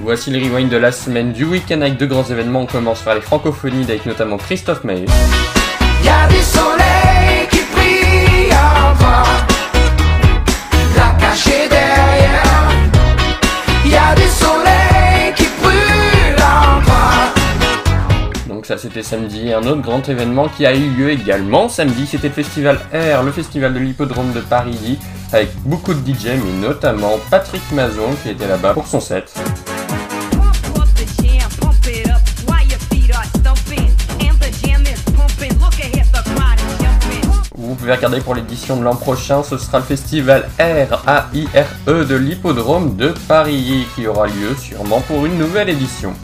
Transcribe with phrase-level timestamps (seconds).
[0.00, 2.62] Voici le rewind de la semaine du week-end avec deux grands événements.
[2.62, 5.04] On commence par les francophonies avec notamment Christophe Maé.
[6.04, 9.22] Y a du soleil qui brille en toi,
[10.96, 12.70] la caché derrière.
[13.84, 17.32] Y a du soleil qui brûle en toi.
[18.48, 19.52] Donc ça c'était samedi.
[19.52, 23.30] Un autre grand événement qui a eu lieu également samedi, c'était le festival Air, le
[23.30, 24.98] festival de l'hippodrome de Paris,
[25.32, 29.32] avec beaucoup de DJ, mais notamment Patrick Mazon qui était là-bas pour son set.
[37.82, 41.90] Pouvez regarder pour l'édition de l'an prochain, ce sera le festival R A I R
[41.90, 46.14] E de l'hippodrome de Paris qui aura lieu sûrement pour une nouvelle édition.